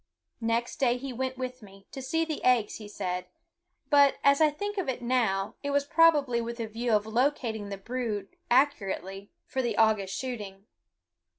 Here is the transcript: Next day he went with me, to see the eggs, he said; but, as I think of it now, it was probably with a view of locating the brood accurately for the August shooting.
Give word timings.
Next 0.41 0.77
day 0.77 0.97
he 0.97 1.13
went 1.13 1.37
with 1.37 1.61
me, 1.61 1.85
to 1.91 2.01
see 2.01 2.25
the 2.25 2.43
eggs, 2.43 2.77
he 2.77 2.87
said; 2.87 3.27
but, 3.91 4.15
as 4.23 4.41
I 4.41 4.49
think 4.49 4.79
of 4.79 4.89
it 4.89 4.99
now, 5.03 5.53
it 5.61 5.69
was 5.69 5.85
probably 5.85 6.41
with 6.41 6.59
a 6.59 6.65
view 6.65 6.93
of 6.93 7.05
locating 7.05 7.69
the 7.69 7.77
brood 7.77 8.35
accurately 8.49 9.29
for 9.45 9.61
the 9.61 9.77
August 9.77 10.17
shooting. 10.17 10.65